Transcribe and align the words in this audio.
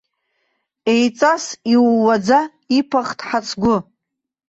Еиҵас 0.93 1.45
иууаӡа 1.73 2.39
иԥахт 2.77 3.19
ҳацгәы. 3.27 3.75